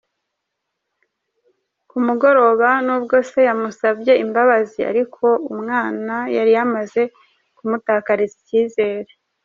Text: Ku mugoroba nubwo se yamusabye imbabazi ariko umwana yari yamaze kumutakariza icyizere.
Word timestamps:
Ku 1.89 1.97
mugoroba 2.05 2.69
nubwo 2.85 3.15
se 3.29 3.39
yamusabye 3.47 4.13
imbabazi 4.23 4.79
ariko 4.91 5.25
umwana 5.53 6.15
yari 6.35 6.51
yamaze 6.57 7.01
kumutakariza 7.57 8.35
icyizere. 8.41 9.11